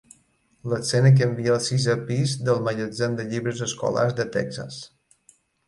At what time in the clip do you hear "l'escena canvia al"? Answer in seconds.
0.71-1.61